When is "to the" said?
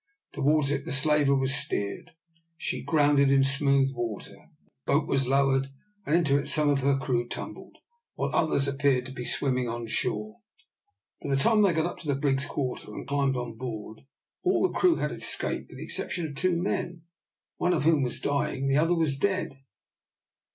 11.99-12.15